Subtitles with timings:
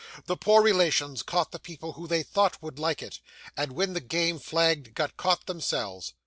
[0.25, 3.19] The poor relations caught the people who they thought would like it,
[3.55, 6.13] and, when the game flagged, got caught themselves.